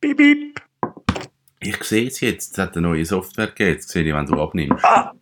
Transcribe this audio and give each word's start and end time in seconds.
Bip, 0.00 0.16
bip. 0.16 0.60
Ich 1.60 1.82
sehe 1.82 2.06
es 2.06 2.20
jetzt, 2.20 2.52
es 2.52 2.58
hat 2.58 2.76
eine 2.76 2.86
neue 2.86 3.04
Software 3.04 3.48
gegeben, 3.48 3.70
jetzt 3.72 3.88
sehe 3.88 4.04
ich, 4.04 4.14
wenn 4.14 4.26
du 4.26 4.40
abnimmst. 4.40 4.84
Ah, 4.84 5.12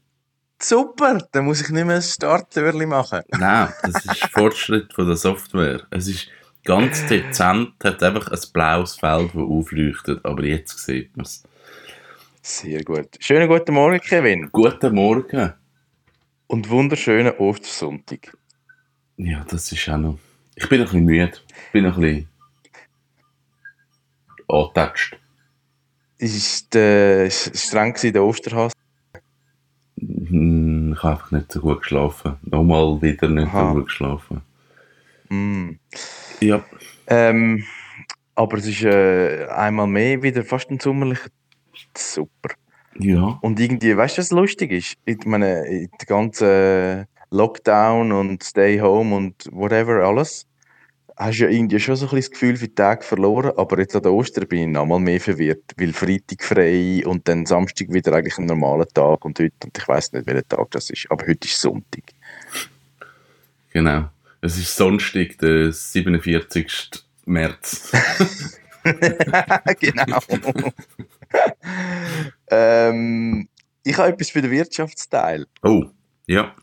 super, 0.60 1.26
dann 1.32 1.46
muss 1.46 1.62
ich 1.62 1.70
nicht 1.70 1.86
mehr 1.86 1.96
ein 1.96 2.02
Starttürchen 2.02 2.88
machen. 2.88 3.22
Nein, 3.28 3.72
das 3.82 4.04
ist 4.04 4.26
Fortschritt 4.26 4.92
von 4.92 5.06
der 5.06 5.16
Software. 5.16 5.86
Es 5.90 6.08
ist 6.08 6.28
ganz 6.64 7.06
dezent, 7.06 7.72
hat 7.82 8.02
einfach 8.02 8.30
ein 8.30 8.40
blaues 8.52 8.96
Feld, 8.96 9.30
das 9.30 9.42
aufleuchtet, 9.42 10.24
aber 10.24 10.44
jetzt 10.44 10.78
sieht 10.78 11.16
man 11.16 11.24
es. 11.24 11.42
Sehr 12.42 12.84
gut. 12.84 13.08
Schönen 13.18 13.48
guten 13.48 13.72
Morgen, 13.72 14.00
Kevin. 14.00 14.50
Guten 14.52 14.94
Morgen. 14.94 15.54
Und 16.48 16.68
wunderschönen 16.68 17.32
Ostersonntag. 17.38 18.36
Ja, 19.16 19.44
das 19.48 19.72
ist 19.72 19.88
auch 19.88 19.96
noch... 19.96 20.18
Ich 20.54 20.68
bin 20.68 20.80
ein 20.80 20.84
bisschen 20.84 21.04
müde. 21.04 21.32
Ich 21.48 21.72
bin 21.72 21.86
ein 21.86 21.94
bisschen... 21.94 22.28
angetatscht. 24.48 25.18
Ist 26.18 26.74
ist 26.74 27.58
streng 27.58 27.92
gewesen, 27.92 28.12
der 28.12 28.24
Osterhass? 28.24 28.72
Hm, 29.98 30.92
Ich 30.96 31.02
habe 31.02 31.12
einfach 31.14 31.30
nicht 31.30 31.52
so 31.52 31.60
gut 31.60 31.80
geschlafen. 31.80 32.36
Nochmal 32.42 33.00
wieder 33.02 33.28
nicht 33.28 33.48
Aha. 33.48 33.68
so 33.68 33.74
gut 33.74 33.86
geschlafen. 33.86 34.42
Mm. 35.28 35.70
Ja. 36.40 36.64
Ähm, 37.06 37.64
aber 38.34 38.58
es 38.58 38.66
ist 38.66 38.82
äh, 38.82 39.46
einmal 39.46 39.86
mehr 39.86 40.22
wieder 40.22 40.44
fast 40.44 40.70
ein 40.70 40.80
sommerlicher 40.80 41.30
Super. 41.96 42.54
Ja. 42.98 43.38
Und 43.42 43.60
irgendwie, 43.60 43.96
weißt 43.96 44.16
du, 44.16 44.20
was 44.22 44.30
lustig 44.30 44.72
ist? 44.72 44.96
Ich 45.04 45.24
meine, 45.26 45.66
in 45.66 45.90
der 46.00 46.06
ganzen 46.06 47.06
Lockdown 47.30 48.12
und 48.12 48.42
Stay 48.42 48.80
Home 48.80 49.14
und 49.16 49.48
whatever 49.52 50.04
alles, 50.06 50.46
hast 51.16 51.38
ja 51.38 51.48
irgendwie 51.48 51.80
schon 51.80 51.96
so 51.96 52.06
ein 52.06 52.10
bisschen 52.10 52.30
das 52.30 52.30
Gefühl 52.30 52.56
für 52.56 52.68
die 52.68 52.74
Tage 52.74 53.02
verloren, 53.02 53.52
aber 53.56 53.78
jetzt 53.78 53.96
an 53.96 54.02
der 54.02 54.12
Ostern 54.12 54.46
bin 54.46 54.58
ich 54.60 54.66
nochmal 54.68 55.00
mehr 55.00 55.20
verwirrt, 55.20 55.72
weil 55.76 55.92
Freitag 55.92 56.42
frei 56.42 57.02
und 57.06 57.26
dann 57.26 57.46
Samstag 57.46 57.92
wieder 57.92 58.12
eigentlich 58.12 58.38
ein 58.38 58.46
normaler 58.46 58.86
Tag 58.86 59.24
und 59.24 59.38
heute, 59.38 59.54
und 59.64 59.76
ich 59.76 59.88
weiß 59.88 60.12
nicht, 60.12 60.26
welcher 60.26 60.46
Tag 60.46 60.70
das 60.72 60.90
ist, 60.90 61.06
aber 61.10 61.26
heute 61.26 61.48
ist 61.48 61.60
Sonntag. 61.60 62.04
Genau. 63.72 64.10
Es 64.42 64.58
ist 64.58 64.76
Sonntag, 64.76 65.38
der 65.38 65.72
47. 65.72 67.04
März. 67.24 67.92
genau. 69.80 70.18
ähm, 72.50 73.48
ich 73.82 73.96
habe 73.98 74.08
etwas 74.08 74.30
für 74.30 74.42
den 74.42 74.50
Wirtschaftsteil. 74.50 75.46
Oh, 75.62 75.84
ja. 76.26 76.54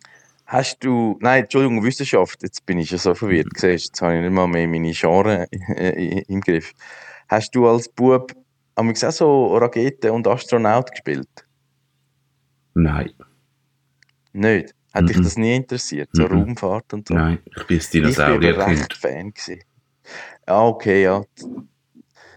Hast 0.46 0.84
du, 0.84 1.18
nein, 1.22 1.44
Entschuldigung, 1.44 1.84
Wissenschaft, 1.84 2.44
jetzt 2.44 2.66
bin 2.66 2.78
ich 2.78 2.90
schon 2.90 2.98
so 3.00 3.16
verwirrt, 3.16 3.48
siehst, 3.56 3.86
jetzt 3.88 4.02
habe 4.02 4.16
ich 4.16 4.22
nicht 4.22 4.32
mal 4.32 4.48
mehr 4.48 4.68
meine 4.68 4.92
Genre 4.92 5.48
im 5.52 6.42
Griff. 6.42 6.74
Hast 7.30 7.56
du 7.56 7.68
als 7.68 7.88
Bub 7.90 8.34
amigs 8.76 9.04
auch 9.04 9.12
so 9.12 9.58
Raketen 9.58 10.12
und 10.12 10.28
Astronaut 10.28 10.92
gespielt? 10.92 11.30
Nein. 12.74 13.14
Nicht? 14.34 14.76
Hat 14.94 15.10
dich 15.10 15.18
Mhm. 15.18 15.24
das 15.24 15.38
nie 15.38 15.56
interessiert, 15.56 16.10
so 16.14 16.24
Mhm. 16.24 16.32
Raumfahrt 16.34 16.94
und 16.94 17.08
so? 17.08 17.16
Nein, 17.16 17.40
ich 17.46 17.64
bin 17.68 17.80
ein 17.80 18.10
Ich 18.10 18.16
bin 18.16 18.62
recht 18.62 18.94
Fan 18.98 19.34
gewesen. 19.34 19.62
Ja, 20.48 20.62
okay, 20.66 21.04
ja. 21.04 21.24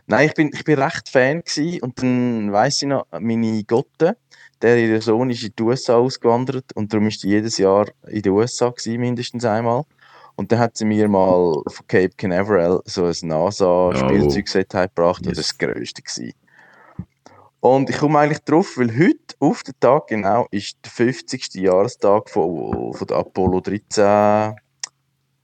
Nein, 0.07 0.29
ich 0.29 0.35
bin, 0.35 0.51
ich 0.55 0.65
bin 0.65 0.79
recht 0.79 1.09
Fan 1.09 1.41
gewesen 1.43 1.83
und 1.83 2.01
dann 2.01 2.53
weiss 2.53 2.81
ich 2.81 2.89
noch, 2.89 3.07
meine 3.19 3.65
Gotte, 3.65 4.17
der 4.63 4.79
ihr 4.79 5.01
Sohn 5.03 5.31
ist 5.31 5.43
in 5.43 5.53
die 5.59 5.63
USA 5.63 5.97
ausgewandert 5.97 6.73
und 6.75 6.93
darum 6.93 7.09
ist 7.09 7.21
sie 7.21 7.29
jedes 7.29 7.59
Jahr 7.59 7.87
in 8.09 8.23
den 8.23 8.33
USA 8.33 8.71
gewesen, 8.71 9.01
mindestens 9.01 9.45
einmal. 9.45 9.85
Und 10.37 10.53
dann 10.53 10.59
hat 10.59 10.77
sie 10.77 10.85
mir 10.85 11.09
mal 11.09 11.63
von 11.67 11.87
Cape 11.87 12.15
Canaveral 12.17 12.83
so 12.85 13.05
ein 13.07 13.15
NASA-Spielzeugset 13.23 14.75
heimgebracht 14.75 15.27
und 15.27 15.37
Yes. 15.37 15.39
das 15.39 15.61
war 15.61 15.69
das 15.69 15.75
grösste 15.75 16.03
gewesen. 16.03 16.33
Und 17.61 17.91
ich 17.91 17.97
komme 17.97 18.19
eigentlich 18.19 18.45
drauf, 18.45 18.77
weil 18.77 18.97
heute, 18.97 19.35
auf 19.41 19.63
den 19.63 19.75
Tag 19.81 20.09
genau, 20.09 20.47
ist 20.51 20.77
der 20.85 20.93
50. 20.93 21.55
Jahrestag 21.55 22.31
von, 22.31 22.93
von 22.93 23.07
der 23.07 23.17
Apollo 23.17 23.61
13 23.61 24.57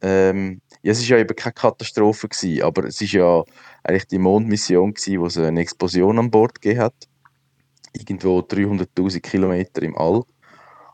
ähm, 0.02 0.60
ja, 0.82 0.90
es 0.90 0.98
ist 1.00 1.08
ja 1.08 1.18
eben 1.18 1.34
keine 1.36 1.52
Katastrophe 1.52 2.28
gewesen, 2.28 2.62
aber 2.62 2.84
es 2.84 3.00
ist 3.00 3.12
ja 3.12 3.44
eigentlich 3.84 4.08
die 4.08 4.18
Mondmission 4.18 4.92
gewesen, 4.92 5.20
wo 5.20 5.26
es 5.26 5.38
eine 5.38 5.60
Explosion 5.60 6.18
an 6.18 6.30
Bord 6.30 6.60
gegeben 6.60 6.80
hat. 6.80 7.08
Irgendwo 7.92 8.40
300.000 8.40 9.20
Kilometer 9.20 9.82
im 9.82 9.96
All. 9.96 10.22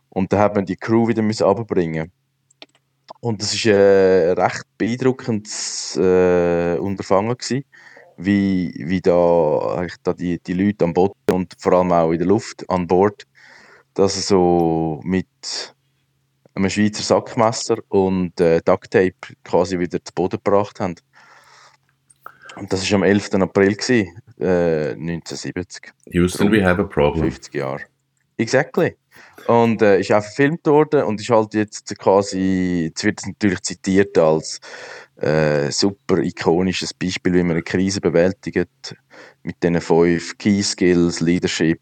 Und 0.09 0.33
da 0.33 0.39
hat 0.39 0.55
man 0.55 0.67
die 0.67 0.77
Crew 0.77 1.09
wieder 1.09 1.23
müssen. 1.23 1.45
Und 3.21 3.43
das 3.43 3.55
ist 3.55 3.67
ein 3.67 4.39
recht 4.39 4.65
beeindruckendes 4.77 5.97
äh, 5.97 6.77
Unterfangen 6.79 7.37
gewesen, 7.37 7.65
wie, 8.17 8.73
wie 8.77 9.01
da, 9.01 9.87
da 10.03 10.13
die, 10.13 10.41
die 10.41 10.53
Leute 10.53 10.85
am 10.85 10.93
Boden 10.93 11.15
und 11.33 11.55
vor 11.59 11.73
allem 11.73 11.93
auch 11.93 12.13
in 12.13 12.19
der 12.19 12.29
Luft 12.29 12.69
an 12.69 12.87
Bord, 12.87 13.27
dass 13.95 14.15
sie 14.15 14.21
so 14.21 15.01
mit 15.05 15.27
einem 16.55 16.71
Schweizer 16.71 17.03
Sackmesser 17.03 17.79
und 17.89 18.41
äh, 18.41 18.61
Ducktape 18.65 19.15
quasi 19.45 19.79
wieder 19.79 20.05
zu 20.05 20.13
Boden 20.15 20.41
gebracht 20.43 20.81
haben. 20.81 20.97
Und 22.59 22.73
das 22.73 22.91
war 22.91 22.97
am 22.97 23.03
11. 23.05 23.35
April, 23.35 23.75
gewesen, 23.75 24.21
äh, 24.41 24.95
1970. 24.95 25.93
Houston, 26.13 26.51
we 26.51 26.65
have 26.65 26.81
a 26.81 26.85
problem. 26.85 27.31
50 27.31 27.55
Jahre. 27.55 27.83
Exactly. 28.37 28.97
Und 29.47 29.83
äh, 29.83 30.01
ist 30.01 30.13
auch 30.13 30.23
verfilmt 30.23 30.67
worden 30.67 31.05
und 31.05 31.21
ist 31.21 31.31
halt 31.31 31.55
jetzt 31.55 31.97
quasi, 31.99 32.87
jetzt 32.87 33.05
wird 33.05 33.21
es 33.21 33.27
natürlich 33.27 33.63
zitiert 33.63 34.17
als 34.19 34.61
äh, 35.17 35.71
super 35.71 36.19
ikonisches 36.19 36.95
Beispiel, 36.95 37.35
wie 37.35 37.43
man 37.43 37.53
eine 37.53 37.63
Krise 37.63 38.01
bewältigt. 38.01 38.97
Mit 39.43 39.63
diesen 39.63 39.81
fünf 39.81 40.37
Key 40.39 40.63
Skills, 40.63 41.21
Leadership, 41.21 41.81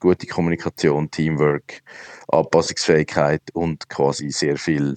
gute 0.00 0.26
Kommunikation, 0.26 1.10
Teamwork, 1.10 1.82
Anpassungsfähigkeit 2.28 3.42
und 3.52 3.88
quasi 3.88 4.30
sehr 4.30 4.56
viel 4.56 4.96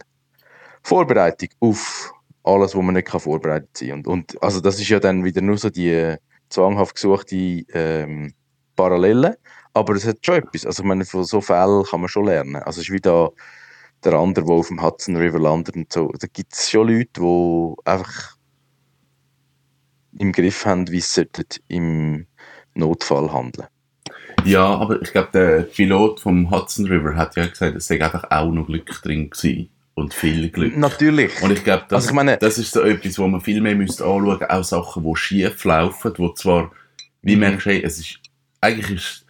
Vorbereitung 0.84 1.50
auf 1.60 2.14
alles, 2.44 2.76
wo 2.76 2.82
man 2.82 2.96
nicht 2.96 3.08
kann 3.08 3.20
vorbereitet 3.20 3.78
sein. 3.78 3.92
Und, 3.94 4.08
und 4.08 4.44
also 4.44 4.62
das 4.62 4.80
ist 4.80 4.90
ja 4.90 5.00
dann 5.00 5.24
wieder 5.24 5.42
nur 5.42 5.58
so 5.58 5.70
die 5.70 5.90
äh, 5.90 6.18
zwanghaft 6.50 6.96
gesuchte 6.96 7.36
ähm, 7.74 8.34
Parallele. 8.76 9.38
Aber 9.74 9.96
es 9.96 10.06
hat 10.06 10.26
schon 10.26 10.36
etwas. 10.36 10.66
Also 10.66 10.84
ich 10.84 10.88
meine, 10.88 11.06
von 11.06 11.24
so 11.24 11.40
Fällen 11.42 11.84
kann 11.84 12.02
man 12.02 12.10
schon 12.10 12.26
lernen. 12.26 12.58
Also 12.58 12.82
es 12.82 12.90
ist 12.90 12.94
wie 12.94 13.00
da 13.00 13.30
der 14.04 14.14
andere, 14.14 14.46
der 14.46 14.56
auf 14.56 14.68
dem 14.68 14.82
Hudson 14.82 15.16
River 15.16 15.40
landet 15.40 15.76
und 15.76 15.94
so. 15.94 16.12
Da 16.20 16.28
gibt 16.32 16.54
es 16.54 16.70
schon 16.70 16.88
Leute, 16.88 17.22
die 17.22 17.74
einfach 17.86 18.36
im 20.18 20.32
Griff 20.32 20.66
haben, 20.66 20.90
wie 20.90 21.00
sie 21.00 21.28
im 21.68 22.28
Notfall 22.74 23.32
handeln. 23.32 23.68
Ja, 24.44 24.66
aber 24.66 25.02
ich 25.02 25.12
glaube, 25.12 25.30
der 25.34 25.62
Pilot 25.64 26.20
vom 26.20 26.50
Hudson 26.50 26.88
River 26.88 27.16
hat 27.16 27.36
ja 27.36 27.46
gesagt, 27.46 27.76
es 27.76 27.88
sei 27.88 28.02
einfach 28.02 28.26
auch 28.32 28.52
noch 28.52 28.66
Glück 28.66 28.90
drin 29.04 29.30
gewesen. 29.30 29.70
Und 29.94 30.14
viel 30.14 30.50
Glück. 30.50 30.78
Natürlich. 30.78 31.42
Und 31.44 31.52
ich 31.52 31.64
glaube, 31.64 31.84
das, 31.90 31.98
Also 32.04 32.10
ich 32.10 32.16
meine- 32.16 32.38
das 32.38 32.58
ist 32.58 32.72
so 32.72 32.82
etwas, 32.82 33.20
wo 33.20 33.28
man 33.28 33.42
viel 33.42 33.60
mehr 33.62 33.76
müsste 33.76 34.04
anschauen 34.06 34.44
auch 34.50 34.64
Sachen, 34.64 35.04
die 35.04 35.16
schief 35.18 35.64
laufen, 35.66 36.14
wo 36.18 36.30
zwar, 36.34 36.72
wie 37.22 37.36
Mhm. 37.36 37.40
merkst 37.42 37.66
du, 37.66 37.70
hey, 37.72 37.84
es 37.84 38.00
ist, 38.00 38.20
eigentlich 38.62 38.90
ist 38.92 39.26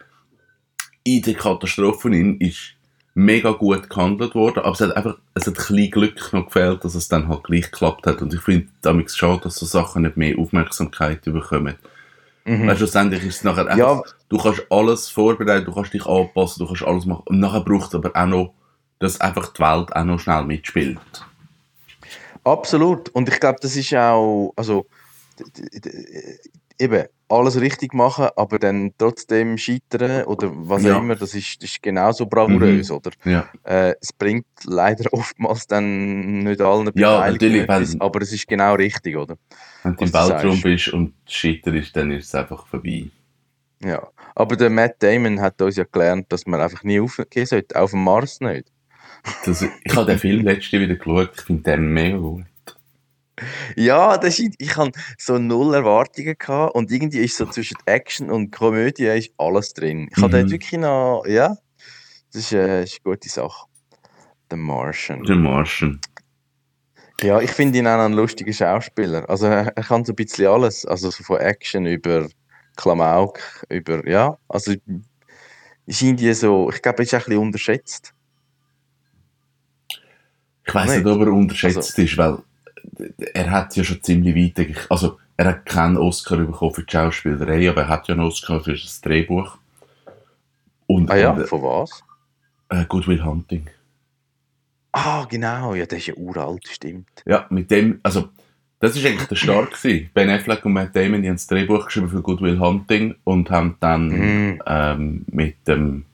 in 1.04 1.20
der 1.22 1.34
Katastrophe 1.34 2.08
in, 2.14 2.38
ist 2.40 2.74
mega 3.14 3.50
gut 3.50 3.90
gehandelt 3.90 4.34
worden, 4.34 4.60
aber 4.60 4.70
es 4.72 4.80
hat 4.80 4.96
einfach, 4.96 5.18
es 5.34 5.46
hat 5.46 5.48
ein 5.48 5.54
bisschen 5.54 5.90
Glück 5.90 6.32
noch 6.32 6.46
gefehlt, 6.46 6.84
dass 6.84 6.94
es 6.94 7.08
dann 7.08 7.28
halt 7.28 7.42
gleich 7.44 7.64
geklappt 7.70 8.06
hat. 8.06 8.22
Und 8.22 8.32
ich 8.32 8.40
finde 8.40 8.68
damit 8.82 9.10
schade, 9.10 9.40
dass 9.42 9.56
so 9.56 9.66
Sachen 9.66 10.02
nicht 10.02 10.16
mehr 10.16 10.38
Aufmerksamkeit 10.38 11.22
bekommen. 11.24 11.74
Mhm. 12.44 12.66
Weil 12.68 12.76
schlussendlich 12.76 13.22
ist 13.24 13.36
es 13.38 13.44
nachher 13.44 13.66
einfach, 13.66 13.76
Ja, 13.78 14.02
du 14.28 14.38
kannst 14.38 14.64
alles 14.70 15.08
vorbereiten, 15.08 15.66
du 15.66 15.72
kannst 15.74 15.92
dich 15.92 16.06
anpassen, 16.06 16.60
du 16.60 16.66
kannst 16.68 16.84
alles 16.84 17.04
machen. 17.04 17.24
Und 17.26 17.40
nachher 17.40 17.60
braucht 17.60 17.88
es 17.88 17.94
aber 17.96 18.10
auch 18.14 18.26
noch, 18.26 18.54
dass 19.02 19.20
einfach 19.20 19.52
die 19.52 19.60
Welt 19.60 19.94
auch 19.94 20.04
noch 20.04 20.20
schnell 20.20 20.44
mitspielt. 20.44 20.98
Absolut. 22.44 23.08
Und 23.10 23.28
ich 23.28 23.38
glaube, 23.40 23.58
das 23.60 23.76
ist 23.76 23.94
auch, 23.94 24.52
also 24.56 24.86
eben 26.78 27.04
alles 27.28 27.60
richtig 27.60 27.94
machen, 27.94 28.28
aber 28.36 28.58
dann 28.58 28.92
trotzdem 28.98 29.56
scheitern 29.56 30.24
oder 30.24 30.50
was 30.54 30.82
Ja. 30.82 30.96
auch 30.96 31.00
immer, 31.00 31.14
das 31.14 31.34
ist, 31.34 31.62
das 31.62 31.70
ist 31.70 31.82
genauso 31.82 32.26
bravourös, 32.26 32.90
oder? 32.90 33.10
Ja. 33.24 33.48
Äh, 33.62 33.94
es 34.00 34.12
bringt 34.12 34.44
leider 34.64 35.04
oftmals 35.12 35.66
dann 35.66 36.40
nicht 36.40 36.60
allen 36.60 36.90
Ja, 36.94 37.30
natürlich, 37.30 37.62
etwas, 37.62 37.98
aber 38.00 38.20
es 38.22 38.32
ist 38.32 38.46
genau 38.46 38.74
richtig, 38.74 39.16
oder? 39.16 39.36
Wenn 39.82 39.96
du 39.96 40.04
im 40.04 40.12
Weltraum 40.12 40.60
bist 40.60 40.88
und 40.88 41.14
scheiterst, 41.26 41.96
dann 41.96 42.10
ist 42.10 42.26
es 42.26 42.34
einfach 42.34 42.66
vorbei. 42.66 43.06
Ja. 43.84 44.06
Aber 44.34 44.56
der 44.56 44.70
Matt 44.70 45.02
Damon 45.02 45.40
hat 45.40 45.60
uns 45.62 45.76
ja 45.76 45.84
gelernt, 45.90 46.26
dass 46.30 46.46
man 46.46 46.60
einfach 46.60 46.82
nie 46.84 47.00
aufgehen 47.00 47.46
sollte, 47.46 47.80
auf 47.80 47.90
dem 47.92 48.04
Mars 48.04 48.40
nicht. 48.40 48.71
Das, 49.44 49.62
ich 49.62 49.96
habe 49.96 50.06
den 50.06 50.18
Film 50.18 50.42
letzte 50.44 50.80
wieder 50.80 50.96
geschaut, 50.96 51.30
ich 51.36 51.42
finde 51.42 51.62
den 51.62 51.92
mega 51.92 52.16
gut. 52.16 52.44
Ja, 53.76 54.18
das 54.18 54.38
ist, 54.38 54.54
ich 54.58 54.76
hatte 54.76 54.98
so 55.18 55.38
null 55.38 55.74
Erwartungen 55.74 56.36
gehabt 56.38 56.74
und 56.74 56.90
irgendwie 56.90 57.20
ist 57.20 57.36
so 57.36 57.46
zwischen 57.46 57.76
Action 57.86 58.30
und 58.30 58.50
Komödie 58.50 59.06
ist 59.06 59.32
alles 59.38 59.72
drin. 59.74 60.08
Ich 60.10 60.22
habe 60.22 60.36
Mhm. 60.36 60.40
dort 60.40 60.50
wirklich 60.50 60.80
noch, 60.80 61.24
ja, 61.26 61.56
das 62.32 62.42
ist, 62.42 62.52
äh, 62.52 62.84
ist 62.84 63.00
eine 63.04 63.14
gute 63.14 63.28
Sache. 63.28 63.66
The 64.50 64.56
Martian. 64.56 65.22
Der 65.24 65.36
Martian. 65.36 66.00
Ja, 67.22 67.40
ich 67.40 67.50
finde 67.50 67.78
ihn 67.78 67.86
auch 67.86 67.98
einen 68.00 68.14
lustigen 68.14 68.52
Schauspieler. 68.52 69.28
Also 69.30 69.46
er, 69.46 69.68
er 69.76 69.82
kann 69.82 70.04
so 70.04 70.12
ein 70.12 70.16
bisschen 70.16 70.48
alles, 70.48 70.84
also 70.84 71.10
so 71.10 71.22
von 71.24 71.38
Action 71.38 71.86
über 71.86 72.28
Klamauk, 72.76 73.40
über, 73.68 74.06
ja, 74.08 74.36
also 74.48 74.72
ist 75.86 76.02
irgendwie 76.02 76.32
so, 76.34 76.70
ich 76.70 76.82
glaube, 76.82 76.98
er 76.98 77.04
ist 77.04 77.14
ein 77.14 77.20
bisschen 77.20 77.38
unterschätzt. 77.38 78.12
Ich 80.64 80.74
weiß 80.74 80.96
nicht, 80.96 81.06
ob 81.06 81.20
er 81.20 81.32
unterschätzt 81.32 81.76
Also- 81.76 82.02
ist, 82.02 82.16
weil 82.18 82.38
er 83.34 83.50
hat 83.50 83.74
ja 83.76 83.84
schon 83.84 84.02
ziemlich 84.02 84.56
weit, 84.58 84.86
also 84.90 85.18
er 85.36 85.46
hat 85.46 85.66
keinen 85.66 85.96
Oscar 85.96 86.36
bekommen 86.36 86.74
für 86.74 86.82
die 86.84 86.92
Schauspielerei, 86.92 87.68
aber 87.70 87.82
er 87.82 87.88
hat 87.88 88.08
ja 88.08 88.14
einen 88.14 88.24
Oscar 88.24 88.60
für 88.60 88.72
das 88.72 89.00
Drehbuch. 89.00 89.56
Und, 90.86 91.10
Ah 91.10 91.16
ja, 91.16 91.30
und 91.30 91.48
von 91.48 91.62
was? 91.62 92.02
äh, 92.68 92.84
Good 92.86 93.06
Will 93.08 93.24
Hunting. 93.24 93.66
Ah, 94.92 95.24
genau, 95.28 95.74
ja, 95.74 95.86
der 95.86 95.98
ist 95.98 96.06
ja 96.08 96.14
uralt, 96.14 96.68
stimmt. 96.68 97.08
Ja, 97.24 97.46
mit 97.48 97.70
dem, 97.70 97.98
also 98.02 98.28
das 98.78 98.94
ist 98.96 99.06
eigentlich 99.06 99.28
der 99.28 99.36
Start 99.36 99.72
gewesen. 99.72 100.10
Ben 100.12 100.28
Affleck 100.28 100.64
und 100.66 100.72
Matt 100.74 100.94
Damon, 100.94 101.22
die 101.22 101.28
haben 101.28 101.36
das 101.36 101.46
Drehbuch 101.46 101.86
geschrieben 101.86 102.10
für 102.10 102.20
Good 102.20 102.42
Will 102.42 102.58
Hunting 102.60 103.14
und 103.24 103.50
haben 103.50 103.76
dann 103.80 104.08
Mhm. 104.08 104.62
ähm, 104.66 105.24
mit 105.28 105.66
dem 105.66 106.04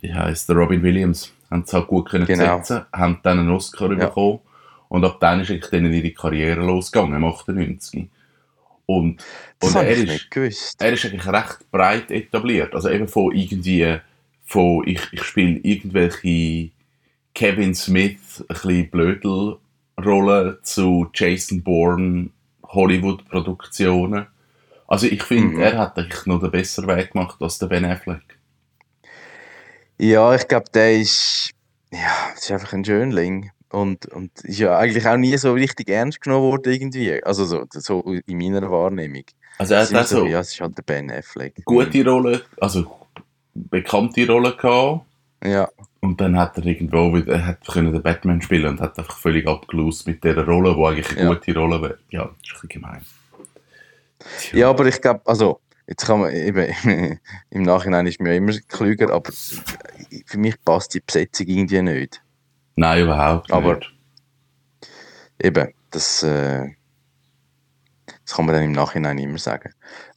wie 0.00 0.12
heißt 0.12 0.48
der 0.48 0.56
Robin 0.56 0.82
Williams 0.82 1.32
haben 1.54 1.64
es 1.66 1.72
halt 1.72 1.86
gut 1.86 2.10
können 2.10 2.26
Genau. 2.26 2.58
setzen, 2.58 2.82
haben 2.92 3.20
dann 3.22 3.38
einen 3.38 3.50
Oscar 3.50 3.90
Ja. 3.92 4.06
bekommen 4.08 4.40
und 4.88 5.04
ab 5.04 5.18
dann 5.20 5.40
ist 5.40 5.50
eigentlich 5.50 5.70
denen 5.70 5.92
ihre 5.92 6.10
Karriere 6.10 6.60
losgegangen, 6.60 7.14
im 7.14 7.24
98. 7.24 8.08
Und, 8.86 9.22
Das 9.60 9.70
und 9.74 9.82
er 9.82 9.90
ich 9.96 10.28
ist, 10.34 10.74
er 10.82 10.92
ist 10.92 11.04
eigentlich 11.06 11.26
recht 11.26 11.70
breit 11.70 12.10
etabliert. 12.10 12.74
Also 12.74 12.90
eben 12.90 13.08
von 13.08 13.34
irgendwie, 13.34 13.98
von 14.44 14.86
ich, 14.86 15.00
ich 15.12 15.22
spiele 15.22 15.58
irgendwelche 15.62 16.70
Kevin 17.34 17.74
Smith, 17.74 18.40
ein 18.42 18.46
bisschen 18.48 18.90
Blödelrollen 18.90 20.58
zu 20.62 21.08
Jason 21.14 21.62
Bourne 21.62 22.28
Hollywood-Produktionen. 22.64 24.26
Also 24.86 25.06
ich 25.06 25.22
finde, 25.22 25.56
Mhm. 25.56 25.60
er 25.62 25.78
hat 25.78 25.98
eigentlich 25.98 26.26
noch 26.26 26.40
den 26.40 26.50
besseren 26.50 26.88
Weg 26.94 27.12
gemacht 27.12 27.40
als 27.40 27.58
der 27.58 27.66
Ben 27.68 27.84
Affleck. 27.84 28.38
Ja, 29.98 30.34
ich 30.34 30.46
glaube, 30.48 30.66
der 30.74 30.98
ist, 31.00 31.50
ja, 31.92 32.32
ist 32.34 32.50
einfach 32.50 32.72
ein 32.72 32.84
Schönling. 32.84 33.50
Und, 33.70 34.06
und 34.06 34.30
ist 34.44 34.58
ja 34.60 34.78
eigentlich 34.78 35.06
auch 35.06 35.16
nie 35.16 35.36
so 35.36 35.52
richtig 35.52 35.88
ernst 35.88 36.20
genommen 36.20 36.44
worden 36.52 36.72
irgendwie. 36.72 37.22
Also 37.24 37.44
so, 37.44 37.64
so 37.70 38.02
in 38.26 38.38
meiner 38.38 38.70
Wahrnehmung. 38.70 39.24
Also 39.58 39.74
er 39.74 39.80
hat 39.82 39.90
ist 39.90 39.96
auch 39.96 40.04
so 40.06 40.26
ja, 40.26 40.40
es 40.40 40.52
ist 40.52 40.60
halt 40.60 40.76
der 40.78 40.82
Ben 40.82 41.10
Affleck. 41.10 41.54
gute 41.64 42.04
Rollen, 42.04 42.40
also 42.60 42.86
bekannte 43.54 44.26
Rollen 44.28 44.56
gehabt. 44.56 45.04
Ja, 45.44 45.68
Und 46.00 46.20
dann 46.20 46.38
hat 46.38 46.56
er 46.58 46.64
irgendwo 46.66 47.14
wieder, 47.14 47.34
er 47.34 47.46
hat 47.46 47.66
können 47.66 47.92
den 47.92 48.02
Batman 48.02 48.40
spielen 48.42 48.66
und 48.66 48.80
hat 48.80 48.96
einfach 48.98 49.18
völlig 49.18 49.46
abgelost 49.46 50.06
mit 50.06 50.22
dieser 50.24 50.44
Rolle, 50.46 50.74
die 50.74 50.82
eigentlich 50.84 51.10
eine 51.18 51.22
Ja. 51.28 51.34
gute 51.34 51.54
Rolle 51.58 51.82
wäre. 51.82 51.98
Ja, 52.10 52.24
das 52.24 52.32
ist 52.32 52.54
ein 52.54 52.68
bisschen 52.68 52.68
gemein. 52.68 53.02
Tja. 54.40 54.58
ja 54.58 54.70
aber 54.70 54.86
ich 54.86 55.00
glaube, 55.00 55.20
also, 55.24 55.60
jetzt 55.86 56.06
kann 56.06 56.20
man 56.20 56.32
eben, 56.34 57.18
im 57.50 57.62
Nachhinein 57.62 58.06
ist 58.06 58.20
mir 58.20 58.30
ja 58.32 58.36
immer 58.36 58.52
klüger, 58.68 59.12
aber 59.12 59.30
für 59.32 60.38
mich 60.38 60.54
passt 60.64 60.94
die 60.94 61.00
Besetzung 61.00 61.46
irgendwie 61.46 61.82
nicht. 61.82 62.22
Nein, 62.76 63.02
überhaupt 63.04 63.52
Aber- 63.52 63.76
nicht. 63.76 63.90
Eben, 65.42 65.72
das, 65.90 66.22
äh, 66.22 66.70
das 68.24 68.34
kann 68.34 68.46
man 68.46 68.54
dann 68.54 68.64
im 68.64 68.72
Nachhinein 68.72 69.18
immer 69.18 69.38
sagen. 69.38 69.72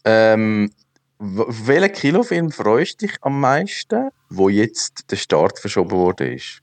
Ähm, 0.05 0.71
welchen 1.19 1.91
Kinofilm 1.91 2.51
freust 2.51 3.01
du 3.01 3.07
dich 3.07 3.17
am 3.21 3.39
meisten, 3.39 4.09
wo 4.29 4.49
jetzt 4.49 5.11
der 5.11 5.15
Start 5.15 5.57
verschoben 5.59 5.91
worden 5.91 6.33
ist? 6.33 6.61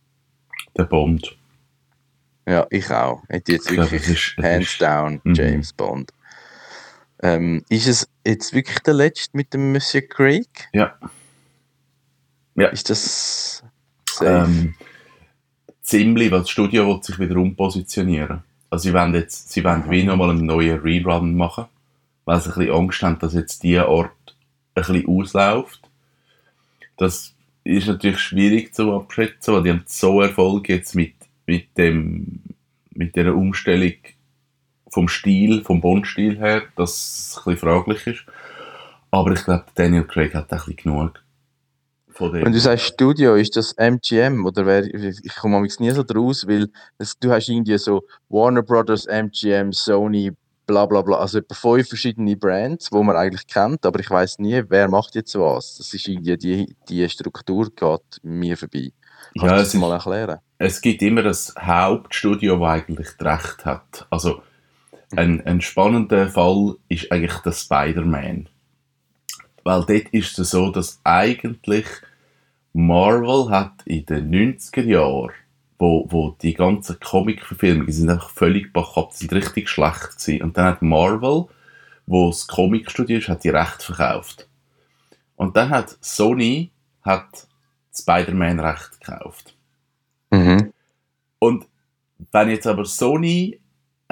Der 0.76 0.84
Bond. 0.84 1.36
Ja, 2.46 2.66
ich 2.70 2.88
auch. 2.90 3.22
Jetzt 3.30 3.48
Ich 3.48 3.64
glaube, 3.64 3.90
wirklich 3.90 4.36
ist- 4.36 4.44
hands 4.44 4.78
down 4.78 5.20
Mhm. 5.24 5.34
James 5.34 5.72
Bond. 5.72 6.12
Ähm, 7.22 7.64
ist 7.68 7.86
es 7.86 8.08
jetzt 8.26 8.52
wirklich 8.52 8.78
der 8.80 8.94
letzte 8.94 9.36
mit 9.36 9.54
dem 9.54 9.72
Monsieur 9.72 10.02
Craig? 10.02 10.68
Ja. 10.72 10.98
Ja. 12.56 12.68
Ist 12.68 12.90
das 12.90 13.62
safe? 14.08 14.30
Ähm, 14.30 14.74
ziemlich, 15.82 16.30
weil 16.30 16.40
das 16.40 16.50
Studio 16.50 16.86
will 16.86 17.02
sich 17.02 17.18
wieder 17.18 17.36
umpositionieren. 17.36 18.42
Also 18.70 18.88
sie 18.88 18.94
wollen 18.94 19.14
jetzt, 19.14 19.50
sie 19.50 19.62
wollen 19.62 19.88
wie 19.88 20.02
nochmal 20.02 20.30
einen 20.30 20.46
neuen 20.46 20.80
Rerun 20.80 21.36
machen, 21.36 21.66
weil 22.24 22.40
sie 22.40 22.50
ein 22.50 22.54
bisschen 22.54 22.74
Angst 22.74 23.02
haben, 23.02 23.18
dass 23.18 23.34
jetzt 23.34 23.62
dieser 23.62 23.88
Ort 23.88 24.10
ein 24.74 24.82
bisschen 24.82 25.06
ausläuft. 25.06 25.80
Das 26.96 27.34
ist 27.64 27.86
natürlich 27.86 28.18
schwierig 28.18 28.74
zu 28.74 28.92
abschätzen, 28.92 29.54
weil 29.54 29.62
die 29.62 29.70
haben 29.70 29.84
so 29.86 30.20
Erfolg 30.20 30.68
jetzt 30.68 30.94
mit, 30.94 31.14
mit 31.46 31.76
dem, 31.76 32.42
mit 32.90 33.16
dieser 33.16 33.34
Umstellung 33.34 33.94
vom 34.94 35.08
Stil, 35.08 35.62
vom 35.64 35.80
Bond-Stil 35.80 36.38
her, 36.38 36.62
dass 36.76 36.92
es 36.92 37.36
ein 37.38 37.52
bisschen 37.54 37.68
fraglich 37.68 38.06
ist. 38.06 38.24
Aber 39.10 39.32
ich 39.32 39.44
glaube, 39.44 39.64
Daniel 39.74 40.04
Craig 40.04 40.34
hat 40.34 40.52
ein 40.52 40.58
bisschen 40.58 40.76
genug 40.76 41.22
von 42.10 42.32
dem. 42.32 42.44
Wenn 42.44 42.52
du 42.52 42.60
sagst 42.60 42.86
Studio, 42.86 43.34
ist 43.34 43.56
das 43.56 43.72
MGM 43.76 44.46
oder 44.46 44.64
wer, 44.66 44.84
ich 44.84 45.34
komme 45.34 45.56
amigs 45.56 45.80
nie 45.80 45.90
so 45.90 46.04
draus, 46.04 46.46
weil 46.46 46.68
es, 46.98 47.18
du 47.18 47.30
hast 47.30 47.48
irgendwie 47.48 47.76
so 47.78 48.02
Warner 48.28 48.62
Brothers, 48.62 49.06
MGM, 49.06 49.72
Sony, 49.72 50.30
bla 50.66 50.86
bla 50.86 51.02
bla, 51.02 51.18
also 51.18 51.38
etwa 51.38 51.54
fünf 51.54 51.88
verschiedene 51.88 52.36
Brands, 52.36 52.92
wo 52.92 53.02
man 53.02 53.16
eigentlich 53.16 53.46
kennt, 53.48 53.84
aber 53.84 53.98
ich 54.00 54.10
weiß 54.10 54.38
nie, 54.38 54.62
wer 54.68 54.88
macht 54.88 55.14
jetzt 55.16 55.34
was. 55.34 55.76
Das 55.78 55.92
ist 55.92 56.06
irgendwie 56.08 56.36
die, 56.38 56.76
die 56.88 57.08
Struktur 57.08 57.68
geht 57.74 58.20
mir 58.22 58.56
vorbei. 58.56 58.92
Kannst 59.38 59.50
Ja, 59.50 59.56
du 59.56 59.62
es 59.62 59.72
das 59.72 59.74
mal 59.74 59.92
erklären? 59.92 60.38
es 60.58 60.80
gibt 60.80 61.02
immer 61.02 61.22
das 61.22 61.54
Hauptstudio, 61.60 62.58
das 62.58 62.68
eigentlich 62.68 63.08
das 63.18 63.26
Recht 63.26 63.64
hat. 63.64 64.06
Also 64.10 64.42
ein, 65.16 65.46
ein 65.46 65.60
spannender 65.60 66.28
Fall 66.28 66.76
ist 66.88 67.10
eigentlich 67.10 67.36
der 67.38 67.52
Spider-Man. 67.52 68.48
Weil 69.62 69.80
dort 69.80 70.08
ist 70.12 70.38
es 70.38 70.50
so, 70.50 70.70
dass 70.70 71.00
eigentlich 71.04 71.86
Marvel 72.72 73.50
hat 73.50 73.82
in 73.86 74.04
den 74.04 74.30
90er 74.30 74.82
Jahren, 74.82 75.32
wo, 75.78 76.06
wo 76.10 76.36
die 76.42 76.54
ganzen 76.54 76.98
Comic-Verfilmungen 77.00 77.92
sind 77.92 78.10
einfach 78.10 78.30
völlig 78.30 78.72
backup, 78.72 79.12
sind 79.12 79.32
richtig 79.32 79.68
schlecht 79.68 80.18
gewesen. 80.18 80.42
Und 80.42 80.56
dann 80.58 80.66
hat 80.66 80.82
Marvel, 80.82 81.46
wo 82.06 82.28
das 82.28 82.46
Comic-Studio 82.46 83.18
ist, 83.18 83.28
hat 83.28 83.44
die 83.44 83.50
Rechte 83.50 83.86
verkauft. 83.86 84.48
Und 85.36 85.56
dann 85.56 85.70
hat 85.70 85.96
Sony 86.00 86.70
hat 87.02 87.46
Spider-Man-Recht 87.94 89.00
gekauft. 89.00 89.54
Mhm. 90.30 90.72
Und 91.38 91.66
wenn 92.32 92.50
jetzt 92.50 92.66
aber 92.66 92.84
Sony 92.84 93.60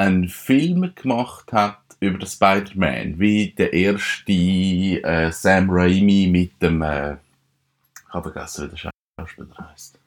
einen 0.03 0.29
Film 0.29 0.93
gemacht 0.95 1.53
hat 1.53 1.79
über 2.01 2.19
den 2.19 2.27
Spider-Man, 2.27 3.19
wie 3.19 3.53
der 3.53 3.73
erste 3.73 4.33
äh, 4.33 5.31
Sam 5.31 5.69
Raimi 5.71 6.29
mit 6.31 6.61
dem, 6.61 6.83
äh, 6.83 7.13
ich 7.15 7.19
habe 8.15 8.33
vergessen, 8.33 8.65
wie 8.67 8.71
der 8.71 8.93
Schauspieler 9.21 9.71
heißt. 9.71 9.99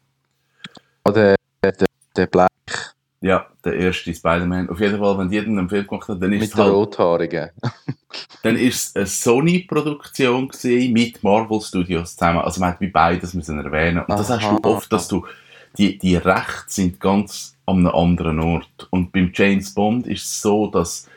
Ah, 1.06 1.12
Der, 1.12 1.36
der, 1.64 1.88
der 2.16 2.28
Black 2.28 2.96
Ja, 3.22 3.48
der 3.64 3.74
erste 3.76 4.14
Spider-Man. 4.14 4.70
Auf 4.70 4.80
jeden 4.80 5.00
Fall, 5.00 5.18
wenn 5.18 5.30
die 5.30 5.40
dann 5.40 5.58
einen 5.58 5.70
Film 5.70 5.88
gemacht 5.88 6.10
hat, 6.10 6.22
dann 6.22 6.34
ist 6.34 6.40
mit 6.40 6.50
es 6.50 6.56
den 6.56 6.64
halt, 6.64 6.74
Rothaarigen. 6.74 7.50
dann 8.44 8.58
ist 8.58 8.90
es 8.90 8.96
eine 8.96 9.06
Sony-Produktion 9.06 10.52
mit 10.92 11.24
Marvel 11.24 11.62
Studios 11.62 12.16
zusammen. 12.16 12.40
Also 12.40 12.60
man 12.60 12.72
hat 12.72 12.82
wie 12.82 12.88
beides 12.88 13.34
müssen 13.34 13.58
erwähnen. 13.58 14.00
Und 14.00 14.10
das 14.10 14.30
hast 14.30 14.44
Aha. 14.44 14.60
du 14.62 14.70
oft, 14.70 14.92
dass 14.92 15.08
du 15.08 15.26
die, 15.78 15.98
die 15.98 16.16
Rechte 16.16 16.66
sind 16.68 17.00
ganz 17.00 17.56
an 17.66 17.78
einem 17.80 17.88
anderen 17.96 18.40
Ort. 18.40 18.88
Und 18.92 19.12
beim 19.12 19.32
James 19.34 19.74
Bond 19.74 20.08
ist 20.08 20.24
es 20.26 20.42
so, 20.42 20.68
dass 20.68 21.08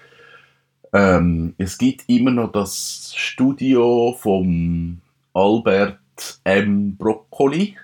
ähm, 0.92 1.54
es 1.58 1.76
gibt 1.76 2.04
immer 2.08 2.30
noch 2.30 2.50
das 2.52 3.12
Studio 3.14 4.16
vom 4.18 4.98
Albert 5.34 5.98
M. 6.44 6.96
Broccoli. 6.96 7.76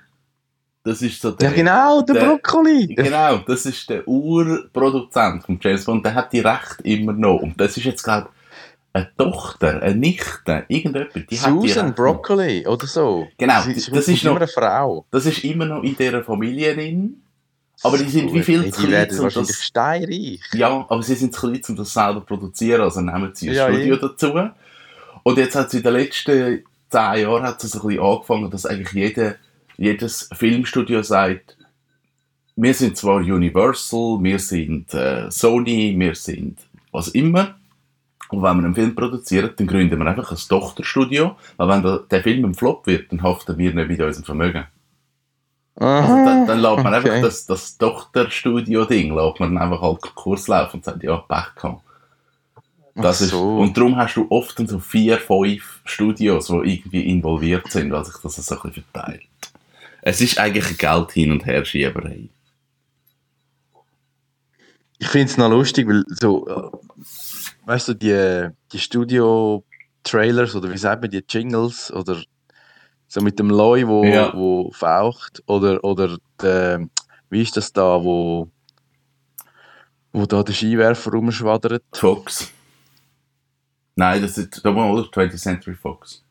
Das 0.82 1.00
ist 1.02 1.20
so 1.20 1.30
der, 1.30 1.50
Ja 1.50 1.54
genau, 1.56 2.02
der, 2.02 2.14
der- 2.14 2.24
Brokkoli! 2.26 2.94
Genau, 2.94 3.38
das 3.38 3.64
ist 3.66 3.88
der 3.88 4.06
Urproduzent 4.06 5.44
von 5.44 5.58
James 5.62 5.84
Bond. 5.84 6.04
Der 6.04 6.14
hat 6.14 6.32
die 6.32 6.40
Rechte 6.40 6.82
immer 6.84 7.12
noch. 7.14 7.36
Und 7.38 7.58
das 7.60 7.76
ist 7.76 7.84
jetzt, 7.84 8.02
glaube 8.02 8.28
eine 8.94 9.10
Tochter, 9.18 9.82
eine 9.82 9.94
Nichte, 9.96 10.64
irgendjemand. 10.68 11.14
Die 11.14 11.20
hat 11.20 11.30
die 11.30 11.36
Susan 11.68 11.88
noch. 11.88 11.94
Broccoli 11.96 12.66
oder 12.66 12.86
so. 12.86 13.26
Genau, 13.36 13.54
das 13.56 13.66
ist, 13.66 13.94
das 13.94 14.08
ist 14.08 14.22
immer 14.22 14.32
noch- 14.34 14.40
eine 14.40 14.48
Frau. 14.48 15.06
Das 15.10 15.26
ist 15.26 15.44
immer 15.44 15.66
noch 15.66 15.82
in 15.82 15.96
dieser 15.96 16.22
Familie 16.24 16.74
drin. 16.74 17.20
Aber 17.82 17.98
die 17.98 18.08
sind 18.08 18.32
wie 18.32 18.42
viel 18.42 18.62
Hey, 18.62 18.70
zu 18.70 18.80
Die 18.82 18.86
klein, 18.86 18.92
werden 19.08 19.18
um 19.18 19.24
wahrscheinlich 19.24 19.48
das, 19.56 19.64
steinreich. 19.64 20.40
ja, 20.54 20.86
aber 20.88 21.02
sie 21.02 21.16
sind 21.16 21.34
zu 21.34 21.40
klein, 21.40 21.60
um 21.68 21.76
das 21.76 21.92
selber 21.92 22.20
zu 22.20 22.26
produzieren, 22.26 22.80
also 22.82 23.00
nehmen 23.00 23.30
sie 23.34 23.50
ein 23.50 23.56
Ja, 23.56 23.68
Studio 23.68 23.96
dazu. 23.96 24.32
Und 25.24 25.38
jetzt 25.38 25.56
hat 25.56 25.66
es 25.66 25.74
in 25.74 25.82
den 25.82 25.92
letzten 25.92 26.64
zehn 26.88 27.22
Jahren 27.22 27.42
hat 27.42 27.62
es 27.64 27.74
ein 27.74 27.80
bisschen 27.86 28.00
angefangen, 28.02 28.50
dass 28.50 28.64
eigentlich 28.64 28.92
jede, 28.92 29.36
jedes 29.76 30.28
Filmstudio 30.32 31.02
sagt, 31.02 31.56
wir 32.56 32.72
sind 32.72 32.96
zwar 32.96 33.16
Universal, 33.16 34.18
wir 34.22 34.38
sind 34.38 34.94
äh, 34.94 35.28
Sony, 35.32 35.94
wir 35.98 36.14
sind 36.14 36.58
was 36.92 37.08
immer. 37.08 37.56
Und 38.30 38.42
wenn 38.42 38.56
wir 38.56 38.64
einen 38.64 38.74
Film 38.74 38.94
produzieren, 38.94 39.50
dann 39.56 39.66
gründen 39.66 39.98
wir 39.98 40.06
einfach 40.06 40.30
ein 40.30 40.38
Tochterstudio, 40.48 41.36
weil 41.56 41.68
wenn 41.68 42.00
der, 42.10 42.22
Film 42.22 42.44
ein 42.44 42.54
Flop 42.54 42.86
wird, 42.86 43.12
dann 43.12 43.22
haften 43.22 43.58
wir 43.58 43.74
nicht 43.74 43.88
mit 43.88 44.00
unserem 44.00 44.24
Vermögen. 44.24 44.64
Also 45.76 46.08
dann, 46.08 46.46
dann 46.46 46.60
lässt 46.60 46.84
man 46.84 46.94
okay. 46.94 47.10
einfach 47.10 47.22
das, 47.22 47.46
das 47.46 47.78
Tochterstudio-Ding, 47.78 49.14
lässt 49.14 49.40
man 49.40 49.54
dann 49.54 49.62
einfach 49.62 49.82
halt 49.82 50.00
Kurs 50.14 50.48
laufen 50.48 50.76
und 50.76 50.84
sagt, 50.84 51.02
ja, 51.02 51.16
Pech 51.16 51.54
gehabt. 51.56 51.82
Das 52.96 53.18
Ach 53.18 53.24
ist, 53.24 53.30
so. 53.30 53.58
und 53.58 53.76
darum 53.76 53.96
hast 53.96 54.16
du 54.16 54.26
oft 54.30 54.56
so 54.68 54.78
vier, 54.78 55.18
fünf 55.18 55.80
Studios, 55.84 56.46
die 56.46 56.74
irgendwie 56.74 57.10
involviert 57.10 57.70
sind, 57.70 57.90
weil 57.90 58.04
sich 58.04 58.14
das 58.22 58.36
so 58.36 58.54
ein 58.54 58.60
bisschen 58.62 58.84
verteilt. 58.92 59.22
Es 60.02 60.20
ist 60.20 60.38
eigentlich 60.38 60.66
eine 60.66 60.76
Geld 60.76 61.12
hin 61.12 61.32
und 61.32 61.44
her 61.44 61.64
Schieberei. 61.64 62.28
Ich 64.98 65.08
finde 65.08 65.26
es 65.26 65.36
noch 65.36 65.50
lustig, 65.50 65.88
weil 65.88 66.04
so, 66.08 66.46
weißt 67.66 67.88
du, 67.88 67.94
die, 67.94 68.48
die 68.72 68.78
Studio-Trailers 68.78 70.54
oder 70.54 70.70
wie 70.70 70.78
sagt 70.78 71.02
man, 71.02 71.10
die 71.10 71.24
Jingles 71.28 71.92
oder 71.92 72.22
so 73.08 73.20
mit 73.20 73.38
dem 73.38 73.50
Loi, 73.50 73.86
wo, 73.86 74.04
Ja. 74.04 74.32
wo 74.34 74.70
faucht 74.72 75.42
oder, 75.46 75.82
oder 75.84 76.16
der, 76.40 76.86
wie 77.30 77.42
ist 77.42 77.56
das 77.56 77.72
da, 77.72 78.02
wo, 78.02 78.48
wo 80.12 80.26
da 80.26 80.42
der 80.42 80.54
Skiwerfer 80.54 81.10
rumschwadert? 81.12 81.82
Fox. 81.92 82.50
Nein, 83.96 84.22
das 84.22 84.36
ist 84.38 84.64
da 84.64 84.72
mal 84.72 84.90
20th 85.00 85.38
Century 85.38 85.74
Fox. 85.74 86.24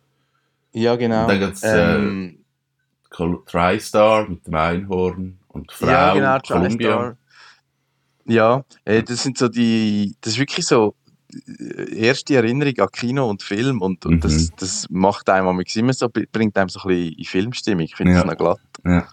Ja, 0.74 0.96
genau. 0.96 1.22
Und 1.24 1.28
dann 1.30 1.40
gibt's, 1.40 1.64
äh, 1.64 1.96
ähm, 1.96 2.40
Col- 3.10 3.44
TriStar 3.46 4.28
mit 4.28 4.46
dem 4.48 4.56
Einhorn 4.56 5.40
und 5.50 5.72
Frau 5.72 5.88
ja, 5.88 6.14
genau, 6.14 6.40
Columbia. 6.40 6.90
TriStar. 6.90 7.18
Ja, 8.26 8.66
äh, 8.86 9.04
das 9.04 9.22
sind 9.24 9.38
so 9.38 9.48
die, 9.50 10.16
das 10.22 10.34
ist 10.34 10.40
wirklich 10.40 10.66
so 10.66 10.96
äh, 11.03 11.03
erste 11.96 12.36
Erinnerung 12.36 12.78
an 12.80 12.88
Kino 12.92 13.30
und 13.30 13.42
Film 13.44 13.82
und, 13.82 14.06
und 14.06 14.16
Mhm. 14.16 14.20
das, 14.22 14.52
das 14.58 14.88
macht 14.90 15.30
einem 15.30 15.60
immer 15.76 15.94
so, 15.94 16.10
bringt 16.10 16.58
einem 16.58 16.70
so 16.70 16.80
ein 16.82 16.88
bisschen 16.90 17.14
in 17.18 17.26
Filmstimmung. 17.26 17.84
Ich 17.86 17.96
finde 17.96 18.14
Ja. 18.14 18.20
das 18.24 18.28
noch 18.32 18.38
glatt. 18.38 18.60
Ja. 18.86 19.08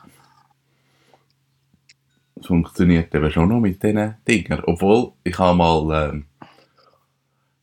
Es 2.41 2.47
funktioniert 2.47 3.15
eben 3.15 3.31
schon 3.31 3.49
noch 3.49 3.61
mit 3.61 3.83
diesen 3.83 4.15
Dingern. 4.27 4.63
Obwohl, 4.67 5.13
ich 5.25 5.39
habe 5.39 5.57
mal 5.57 6.09
ähm, 6.11 6.25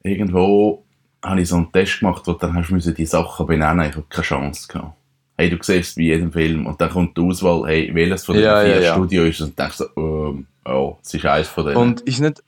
irgendwo 0.04 0.84
habe 1.24 1.42
ich 1.42 1.50
so 1.50 1.56
einen 1.56 1.72
Test 1.72 2.00
gemacht, 2.00 2.26
wo 2.28 2.34
du 2.34 2.38
dann 2.40 2.54
hast 2.56 2.70
müssen 2.72 2.94
die 2.94 3.06
Sachen 3.06 3.48
benennen. 3.48 3.90
Ich 3.90 3.96
habe 3.96 4.06
keine 4.10 4.24
Chance 4.24 4.68
gehabt. 4.68 4.94
Hey, 5.36 5.50
du 5.50 5.58
siehst 5.62 5.96
bei 5.98 6.04
jedem 6.04 6.32
Film 6.32 6.66
und 6.66 6.80
dann 6.82 6.90
kommt 6.90 7.18
die 7.18 7.22
Auswahl, 7.22 7.64
hey, 7.68 7.92
welches 7.94 8.26
von 8.26 8.36
den 8.36 8.44
Ja, 8.46 8.62
vier 8.62 8.76
ja, 8.76 8.82
ja. 8.82 8.94
Studios 8.94 9.28
ist 9.30 9.42
und 9.42 9.60
denkst 9.60 9.78
so, 9.78 9.86
ähm, 9.96 10.48
oh, 10.66 10.98
es 11.02 11.14
ist 11.14 11.26
eins 11.26 11.48
von 11.48 11.66
denen. 11.66 11.78
Und 11.78 12.02
ist 12.02 12.20
nicht, 12.20 12.44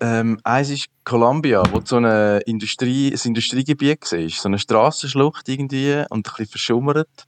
ähm, 0.00 0.38
eins 0.44 0.70
ist 0.70 0.86
Columbia, 1.04 1.62
wo 1.70 1.80
so 1.84 1.96
eine 1.96 2.40
Industrie, 2.46 3.12
ein 3.12 3.20
Industriegebiet 3.24 4.12
war, 4.12 4.28
so 4.28 4.48
eine 4.48 4.58
Strassenschlucht 4.58 5.48
irgendwie 5.48 6.04
und 6.10 6.18
ein 6.18 6.22
bisschen 6.22 6.46
verschummert. 6.46 7.26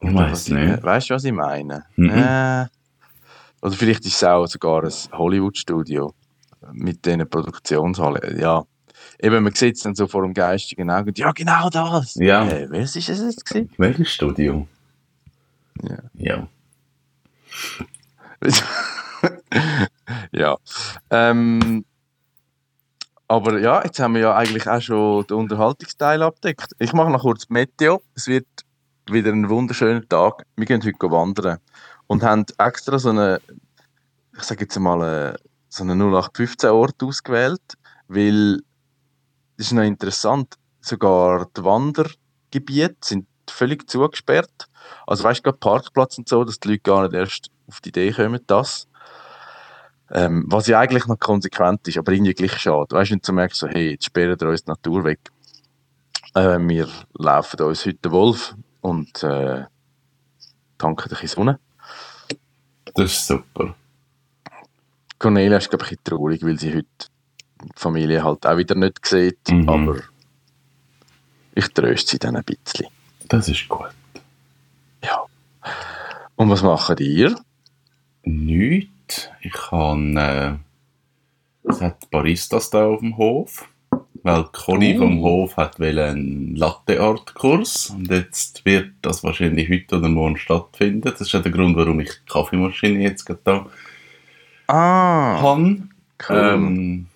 ich 0.00 0.14
weiß 0.14 0.48
nicht. 0.50 0.82
Weißt 0.82 1.10
du, 1.10 1.14
was 1.14 1.24
ich 1.24 1.32
meine? 1.32 1.84
Mhm. 1.96 2.10
Äh, 2.10 2.66
oder 3.62 3.74
vielleicht 3.74 4.04
ist 4.06 4.16
es 4.16 4.24
auch 4.24 4.46
sogar 4.46 4.84
ein 4.84 4.92
Hollywood-Studio 5.12 6.14
mit 6.72 7.04
diesen 7.04 7.28
Produktionshallen. 7.28 8.38
Ja, 8.38 8.64
eben, 9.20 9.42
man 9.42 9.54
sitzt 9.54 9.84
dann 9.84 9.94
so 9.94 10.06
vor 10.06 10.22
dem 10.22 10.34
geistigen 10.34 10.90
Auge 10.90 11.08
und 11.08 11.18
ja, 11.18 11.32
genau 11.32 11.68
das. 11.70 12.14
Ja. 12.16 12.46
Äh, 12.46 12.70
welches 12.70 12.96
ist 12.96 13.08
es 13.08 13.34
jetzt 13.34 13.46
gewesen? 13.46 13.70
Welches 13.78 14.10
Studio? 14.10 14.68
Ja. 15.82 15.98
Ja. 16.14 16.48
ja. 20.32 20.56
Ähm, 21.10 21.84
aber 23.28 23.58
ja, 23.58 23.82
jetzt 23.84 23.98
haben 23.98 24.14
wir 24.14 24.20
ja 24.22 24.36
eigentlich 24.36 24.68
auch 24.68 24.80
schon 24.80 25.26
den 25.26 25.36
Unterhaltungsteil 25.36 26.22
abdeckt. 26.22 26.72
Ich 26.78 26.92
mache 26.92 27.10
noch 27.10 27.22
kurz 27.22 27.48
Meteo. 27.48 28.00
Es 28.14 28.28
wird 28.28 28.46
wieder 29.10 29.32
ein 29.32 29.48
wunderschöner 29.48 30.06
Tag. 30.08 30.46
Wir 30.56 30.66
gehen 30.66 30.82
heute 30.82 31.10
wandern 31.10 31.58
und 32.06 32.22
haben 32.22 32.44
extra 32.58 32.98
so 32.98 33.10
eine, 33.10 33.40
ich 34.36 34.42
sage 34.42 34.62
jetzt 34.62 34.78
mal, 34.78 35.34
äh, 35.34 35.38
so 35.68 35.82
einen 35.82 36.00
0815-Ort 36.00 37.02
ausgewählt, 37.02 37.60
weil 38.08 38.58
das 39.56 39.66
ist 39.66 39.72
noch 39.72 39.82
interessant. 39.82 40.54
Sogar 40.80 41.48
die 41.56 41.64
Wandergebiete 41.64 42.96
sind 43.02 43.26
völlig 43.50 43.88
zugesperrt. 43.90 44.68
Also 45.06 45.24
weißt 45.24 45.40
du, 45.40 45.42
gerade 45.42 45.58
Parkplatz 45.58 46.18
und 46.18 46.28
so, 46.28 46.44
dass 46.44 46.60
die 46.60 46.68
Leute 46.68 46.80
gar 46.80 47.02
nicht 47.02 47.14
erst 47.14 47.50
auf 47.66 47.80
die 47.80 47.88
Idee 47.88 48.12
kommen, 48.12 48.40
das. 48.46 48.86
Ähm, 50.10 50.44
was 50.46 50.68
ja 50.68 50.78
eigentlich 50.78 51.06
noch 51.06 51.18
konsequent 51.18 51.86
ist, 51.88 51.98
aber 51.98 52.12
irgendwie 52.12 52.34
gleich 52.34 52.56
schade. 52.58 52.94
Weißt 52.94 53.10
du, 53.10 53.14
wenn 53.14 53.20
du 53.20 53.26
so 53.26 53.32
merkst, 53.32 53.58
so, 53.58 53.66
hey, 53.66 53.90
jetzt 53.92 54.04
sperren 54.04 54.38
wir 54.38 54.48
uns 54.48 54.64
die 54.64 54.70
Natur 54.70 55.04
weg. 55.04 55.20
Äh, 56.34 56.58
wir 56.60 56.88
laufen 57.14 57.60
uns 57.60 57.84
heute 57.84 57.98
den 57.98 58.12
Wolf 58.12 58.54
und 58.82 59.22
äh, 59.24 59.64
tanken 60.78 61.02
ein 61.02 61.08
bisschen 61.08 61.28
Sonne. 61.28 61.58
Das 62.94 63.12
ist 63.12 63.26
super. 63.26 63.74
Cornelia 65.18 65.56
ist, 65.56 65.70
glaube 65.70 65.84
ich, 65.86 65.92
ein 65.92 65.96
bisschen 65.96 66.18
traurig, 66.18 66.42
weil 66.44 66.58
sie 66.58 66.74
heute 66.74 66.86
die 67.62 67.68
Familie 67.74 68.22
halt 68.22 68.46
auch 68.46 68.56
wieder 68.56 68.74
nicht 68.74 69.04
sieht. 69.04 69.48
Mhm. 69.48 69.68
Aber 69.68 69.96
ich 71.54 71.68
tröste 71.72 72.12
sie 72.12 72.18
dann 72.18 72.36
ein 72.36 72.44
bisschen. 72.44 72.86
Das 73.28 73.48
ist 73.48 73.68
gut. 73.68 73.90
Ja. 75.02 75.24
Und 76.36 76.50
was 76.50 76.62
machen 76.62 76.96
ihr? 76.98 77.34
Nichts. 78.22 78.95
Ich 79.40 79.52
kann. 79.52 80.16
Äh, 80.16 80.54
es 81.68 81.80
hat 81.80 82.10
Baristas 82.10 82.70
da 82.70 82.86
auf 82.86 83.00
dem 83.00 83.16
Hof. 83.16 83.68
Weil 84.22 84.44
Conny 84.52 84.94
Oh. 84.96 85.02
vom 85.02 85.20
Hof 85.20 85.56
hat 85.56 85.80
einen 85.80 86.56
Latte-Art-Kurs. 86.56 87.90
Und 87.90 88.10
jetzt 88.10 88.64
wird 88.64 88.90
das 89.02 89.22
wahrscheinlich 89.22 89.68
heute 89.70 89.98
oder 89.98 90.08
morgen 90.08 90.36
stattfinden. 90.36 91.02
Das 91.02 91.20
ist 91.20 91.30
ja 91.32 91.38
der 91.40 91.52
Grund, 91.52 91.76
warum 91.76 92.00
ich 92.00 92.08
die 92.10 92.32
Kaffeemaschine 92.32 93.00
jetzt 93.02 93.24
gerade 93.24 93.40
da 93.44 93.66
Ah, 94.66 95.40
habe. 95.40 95.82
cool. 96.28 96.36
Ähm, 96.36 97.06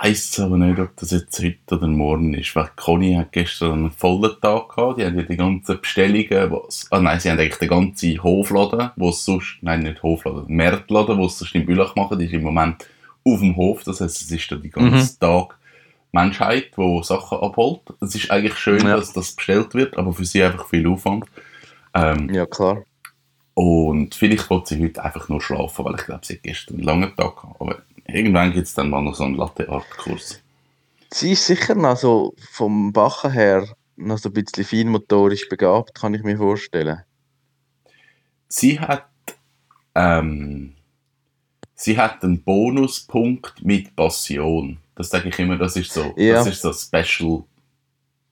weiß 0.00 0.40
aber 0.40 0.56
nicht, 0.58 0.78
ob 0.78 0.96
das 0.96 1.10
jetzt 1.10 1.42
heute 1.42 1.76
oder 1.76 1.86
morgen 1.88 2.34
ist, 2.34 2.54
weil 2.56 2.70
Conny 2.76 3.14
hat 3.14 3.32
gestern 3.32 3.72
einen 3.72 3.90
vollen 3.90 4.32
Tag 4.40 4.68
gehabt. 4.74 4.98
Die 4.98 5.04
haben 5.04 5.16
ja 5.16 5.22
die 5.22 5.36
ganzen 5.36 5.80
Bestellungen, 5.80 6.50
was, 6.50 6.86
ah 6.90 7.00
nein, 7.00 7.18
sie 7.20 7.30
haben 7.30 7.38
eigentlich 7.38 7.58
den 7.58 7.68
ganzen 7.68 8.22
Hofladen, 8.22 8.90
wo 8.96 9.08
es 9.10 9.24
sonst, 9.24 9.58
nein, 9.62 9.80
nicht 9.80 10.02
Hofladen, 10.02 10.44
Märtladen, 10.46 11.18
wo 11.18 11.26
es 11.26 11.38
sonst 11.38 11.54
in 11.54 11.66
Bülach 11.66 11.96
machen, 11.96 12.18
die 12.18 12.26
ist 12.26 12.32
im 12.32 12.42
Moment 12.42 12.86
auf 13.24 13.40
dem 13.40 13.56
Hof. 13.56 13.82
Das 13.84 14.00
heißt, 14.00 14.22
es 14.22 14.30
ist 14.30 14.50
da 14.52 14.56
den 14.56 14.70
ganzen 14.70 15.16
Mhm. 15.16 15.20
Tag 15.20 15.58
Menschheit, 16.12 16.70
die 16.76 17.00
Sachen 17.02 17.38
abholt. 17.38 17.80
Es 18.00 18.14
ist 18.14 18.30
eigentlich 18.30 18.56
schön, 18.56 18.80
Ja. 18.86 18.96
dass 18.96 19.12
das 19.12 19.32
bestellt 19.32 19.74
wird, 19.74 19.96
aber 19.98 20.12
für 20.12 20.24
sie 20.24 20.42
einfach 20.42 20.66
viel 20.68 20.86
Aufwand. 20.86 21.24
Ähm, 21.94 22.30
ja, 22.32 22.46
klar. 22.46 22.82
und 23.54 24.14
vielleicht 24.14 24.48
wollte 24.50 24.74
sie 24.76 24.84
heute 24.84 25.02
einfach 25.04 25.28
nur 25.28 25.40
schlafen, 25.40 25.84
weil 25.84 25.96
ich 25.96 26.04
glaube, 26.06 26.24
sie 26.24 26.34
hat 26.34 26.42
gestern 26.44 26.76
einen 26.76 26.84
langen 26.84 27.16
Tag 27.16 27.34
gehabt. 27.36 27.60
Aber 27.60 27.78
irgendwann 28.08 28.52
gibt 28.52 28.66
es 28.66 28.74
dann 28.74 28.90
mal 28.90 29.02
noch 29.02 29.14
so 29.14 29.24
einen 29.24 29.36
Latte-Art-Kurs. 29.36 30.40
Sie 31.12 31.32
ist 31.32 31.46
sicher 31.46 31.74
noch 31.74 31.96
so 31.96 32.34
vom 32.52 32.92
Bachen 32.92 33.30
her 33.32 33.66
noch 33.96 34.18
so 34.18 34.28
ein 34.28 34.32
bisschen 34.34 34.64
feinmotorisch 34.64 35.48
begabt, 35.48 35.94
kann 35.94 36.14
ich 36.14 36.22
mir 36.22 36.36
vorstellen. 36.36 37.02
Sie 38.48 38.78
hat, 38.78 39.08
ähm, 39.94 40.74
sie 41.74 41.98
hat 41.98 42.22
einen 42.22 42.42
Bonuspunkt 42.42 43.64
mit 43.64 43.94
Passion. 43.96 44.78
Das 44.94 45.10
sage 45.10 45.28
ich 45.28 45.38
immer, 45.38 45.56
das 45.56 45.76
ist 45.76 45.92
so, 45.92 46.14
Ja. 46.16 46.34
das 46.34 46.46
ist 46.46 46.62
so 46.62 46.72
Special 46.72 47.42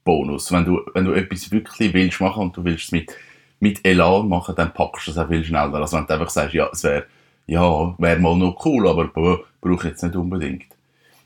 Bonus. 0.05 0.53
Wenn 0.53 0.65
du, 0.65 0.81
wenn 0.95 1.05
du 1.05 1.13
etwas 1.13 1.51
wirklich 1.51 1.93
willst 1.93 2.21
machen 2.21 2.45
und 2.45 2.57
du 2.57 2.65
willst 2.65 2.85
es 2.87 2.93
mit, 2.93 3.13
mit 3.59 3.85
Elan 3.85 4.29
machen, 4.29 4.55
dann 4.55 4.73
packst 4.73 5.09
du 5.09 5.11
es 5.11 5.19
auch 5.19 5.29
viel 5.29 5.45
schneller, 5.45 5.75
als 5.75 5.93
wenn 5.93 6.07
du 6.07 6.13
einfach 6.15 6.31
sagst, 6.31 6.55
ja, 6.55 6.69
es 6.73 6.85
wäre, 6.85 7.07
ja, 7.47 7.95
wäre 7.99 8.21
mal 8.21 8.37
noch 8.37 8.65
cool, 8.65 8.89
aber 8.89 9.09
boah, 9.09 9.41
brauche 9.67 9.87
ich 9.87 9.93
jetzt 9.93 10.03
nicht 10.03 10.17
unbedingt. 10.17 10.65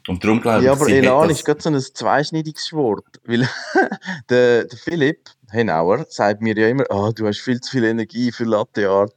Und 0.08 0.24
darum 0.24 0.40
glaube 0.40 0.64
Ja, 0.64 0.72
ich, 0.72 0.76
aber 0.78 0.86
sie 0.86 0.96
hat 0.98 1.04
Elan 1.04 1.28
das- 1.28 1.38
ist 1.38 1.44
gerade 1.44 1.60
so 1.60 1.68
ein 1.70 1.78
zweischneidiges 1.80 2.68
Schwert. 2.68 3.04
Weil 3.24 3.48
der, 4.30 4.64
der 4.64 4.78
Philipp 4.78 5.30
Henauer 5.50 6.06
sagt 6.08 6.40
mir 6.42 6.56
ja 6.56 6.68
immer, 6.68 6.84
ah, 6.90 7.10
du 7.14 7.26
hast 7.26 7.40
viel 7.40 7.60
zu 7.60 7.70
viel 7.72 7.84
Energie 7.84 8.32
für 8.32 8.44
Latte 8.44 8.88
Art. 8.88 9.12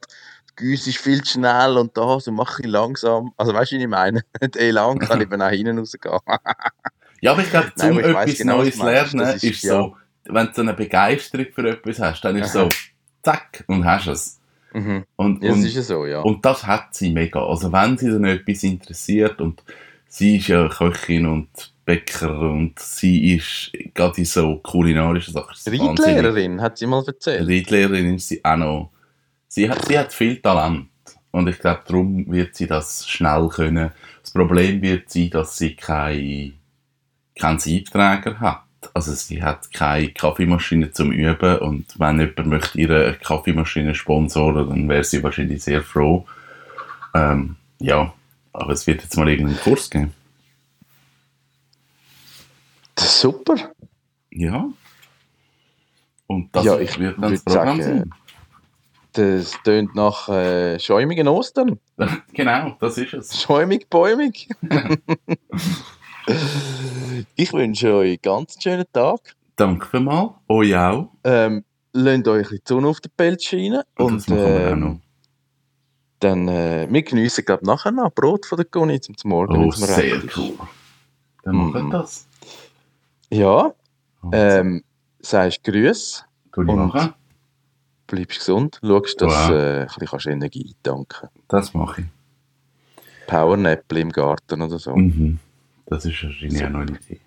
Die 0.50 0.56
Güsse 0.56 0.90
ist 0.90 0.98
viel 0.98 1.22
zu 1.22 1.32
schnell 1.32 1.76
und 1.78 1.96
da, 1.96 2.20
so 2.20 2.30
mach 2.32 2.58
ich 2.60 2.66
langsam. 2.66 3.32
Also 3.36 3.54
weißt 3.54 3.72
du, 3.72 3.76
wie 3.76 3.82
ich 3.82 3.88
meine? 3.88 4.22
Der 4.40 4.60
Elan 4.60 4.98
kann 4.98 5.20
eben 5.22 5.40
auch 5.40 5.48
hinten 5.50 5.78
rausgehen. 5.78 6.18
Ja, 7.20 7.32
aber 7.32 7.42
ich 7.42 7.50
glaube, 7.50 7.72
Nein, 7.76 7.88
zum 7.88 7.98
aber 7.98 8.08
ich 8.10 8.16
etwas 8.16 8.38
genau, 8.38 8.58
was 8.58 8.76
Neues 8.76 8.78
lernen 8.78 9.18
Das 9.20 9.34
ist, 9.36 9.44
ist- 9.44 9.62
ja. 9.62 9.72
so, 9.74 9.96
wenn 10.26 10.46
du 10.46 10.52
so 10.54 10.62
eine 10.62 10.74
Begeisterung 10.74 11.46
für 11.54 11.68
etwas 11.68 11.98
hast, 11.98 12.22
dann 12.24 12.36
ist 12.36 12.52
so, 12.52 12.68
zack, 13.22 13.64
und 13.68 13.84
hast 13.84 14.06
es. 14.08 14.38
Mhm. 14.74 15.04
Und, 15.16 15.42
Ja, 15.42 15.50
das 15.50 15.58
und, 15.58 15.64
ist 15.64 15.74
ja 15.76 15.82
so, 15.82 16.06
ja. 16.06 16.20
und 16.20 16.44
das 16.44 16.66
hat 16.66 16.94
sie 16.94 17.10
mega. 17.10 17.44
Also 17.44 17.72
wenn 17.72 17.96
sie 17.96 18.10
dann 18.10 18.24
etwas 18.24 18.62
interessiert 18.62 19.40
und 19.40 19.62
sie 20.06 20.36
ist 20.36 20.48
ja 20.48 20.68
Köchin 20.68 21.26
und 21.26 21.48
Bäcker 21.84 22.38
und 22.38 22.78
sie 22.78 23.34
ist 23.34 23.72
gerade 23.94 24.18
in 24.18 24.24
so 24.24 24.56
kulinarischen 24.56 25.34
Sachen. 25.34 25.54
ist. 25.54 25.68
Reitlehrerin, 25.68 26.60
hat 26.60 26.78
sie 26.78 26.86
mal 26.86 27.04
erzählt. 27.06 27.48
Reitlehrerin 27.48 28.14
ist 28.14 28.28
sie 28.28 28.44
auch 28.44 28.56
noch. 28.56 28.90
Sie 29.48 29.68
hat, 29.68 29.86
sie 29.86 29.98
hat 29.98 30.12
viel 30.12 30.40
Talent. 30.40 30.88
Und 31.30 31.48
ich 31.48 31.58
glaube, 31.58 31.82
darum 31.86 32.30
wird 32.30 32.54
sie 32.54 32.66
das 32.66 33.08
schnell 33.08 33.48
können. 33.48 33.90
Das 34.22 34.30
Problem 34.30 34.80
wird 34.82 35.10
sein, 35.10 35.30
dass 35.30 35.58
sie 35.58 35.74
keinen 35.74 36.54
keinen 37.36 37.58
Siebträger 37.58 38.38
hat. 38.38 38.62
Also 38.92 39.12
sie 39.12 39.42
hat 39.42 39.72
keine 39.72 40.10
Kaffeemaschine 40.12 40.90
zum 40.90 41.12
Üben 41.12 41.58
und 41.58 41.98
wenn 41.98 42.20
jemand 42.20 42.46
möchte 42.46 42.78
ihre 42.78 43.14
Kaffeemaschine 43.14 43.94
sponsoren, 43.94 44.68
dann 44.68 44.88
wäre 44.88 45.04
sie 45.04 45.22
wahrscheinlich 45.22 45.62
sehr 45.62 45.82
froh. 45.82 46.26
Ähm, 47.14 47.56
ja, 47.78 48.12
aber 48.52 48.72
es 48.72 48.86
wird 48.86 49.02
jetzt 49.02 49.16
mal 49.16 49.28
irgendeinen 49.28 49.60
Kurs 49.60 49.88
geben. 49.90 50.12
Super. 52.98 53.54
Ja. 54.30 54.66
Und 56.26 56.54
das 56.54 56.64
Ja, 56.64 56.78
ich 56.78 56.98
wird 56.98 57.20
dann 57.20 57.32
das 57.32 57.42
Programm 57.42 57.80
sagen, 57.80 58.10
Das 59.12 59.52
tönt 59.64 59.94
nach 59.94 60.28
äh, 60.28 60.78
schäumigen 60.78 61.28
Ostern. 61.28 61.78
sein. 61.96 62.22
genau, 62.32 62.76
das 62.80 62.98
ist 62.98 63.14
es. 63.14 63.40
Schäumig, 63.42 63.88
bäumig. 63.90 64.48
ich 67.36 67.52
wünsche 67.52 67.94
euch 67.94 68.08
einen 68.10 68.18
ganz 68.22 68.56
schönen 68.62 68.84
Tag. 68.92 69.20
Danke 69.56 69.86
vielmals. 69.86 70.32
Euch 70.48 70.74
auch. 70.76 71.10
Ähm, 71.24 71.64
lasst 71.92 72.28
euch 72.28 72.36
ein 72.36 72.42
bisschen 72.42 72.58
die 72.58 72.68
Sonne 72.68 72.88
auf 72.88 73.00
den 73.00 73.12
Pelz 73.16 73.44
scheinen. 73.44 73.82
Und, 73.96 74.16
das 74.16 74.28
machen 74.28 74.40
wir 74.40 74.46
auch 74.66 74.70
ähm, 74.72 74.80
noch. 74.80 75.00
dann, 76.20 76.48
äh, 76.48 76.86
wir 76.90 77.02
geniessen, 77.02 77.44
glaube 77.44 77.62
ich, 77.62 77.66
nachher 77.66 77.92
noch 77.92 78.10
Brot 78.12 78.46
von 78.46 78.56
der 78.56 78.64
Conny 78.66 79.00
zum 79.00 79.14
Morgen. 79.24 79.64
Oh, 79.64 79.70
sehr 79.70 80.20
cool. 80.36 80.54
Dann 81.42 81.56
machen 81.56 81.74
wir 81.74 81.82
Mhm. 81.82 81.90
das. 81.90 82.26
Ja, 83.30 83.72
Also, 84.22 84.32
ähm, 84.32 84.82
sagst 85.20 85.62
Grüß, 85.64 86.24
tu 86.52 86.62
ich 86.62 86.68
und- 86.68 86.76
machen. 86.76 87.14
bleibst 88.06 88.38
gesund, 88.38 88.80
schaust, 88.82 89.20
dass 89.20 89.32
Wow. 89.32 89.48
du 89.48 89.54
äh, 89.54 89.86
ein 90.26 90.32
Energie 90.32 90.74
tanken 90.82 91.28
Das 91.48 91.74
mache 91.74 92.02
ich. 92.02 92.06
Powernäppel 93.26 93.98
im 93.98 94.10
Garten 94.12 94.60
oder 94.62 94.78
so. 94.78 94.94
Mhm. 94.94 95.38
Das 95.86 96.04
ist 96.04 96.22
wahrscheinlich 96.22 96.64
auch 96.64 96.70
noch 96.70 96.80
eine 96.80 96.92
Idee. 96.98 97.20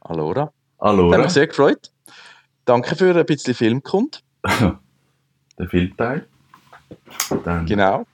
Allora. 0.00 0.52
Hallo, 0.80 1.12
Hat 1.12 1.20
mich 1.20 1.30
sehr 1.32 1.46
gefreut. 1.46 1.90
Danke 2.64 2.94
für 2.94 3.14
ein 3.14 3.26
bisschen 3.26 3.54
Filmkund. 3.54 4.22
der 5.58 5.68
Filmteil. 5.68 6.26
Dann 7.44 7.66
Genau. 7.66 8.06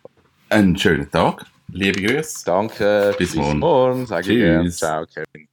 einen 0.49 0.77
schönen 0.77 1.11
Tag. 1.11 1.47
Liebe 1.69 2.01
Grüße. 2.03 2.45
Danke. 2.45 3.15
Bis 3.19 3.35
morgen. 3.35 3.59
morgen. 3.59 4.07
Gerne. 4.07 4.23
Tschüss. 4.65 4.79
Ciao, 4.79 5.05
Kevin. 5.07 5.49